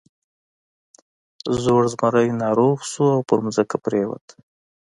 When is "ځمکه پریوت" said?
3.55-4.25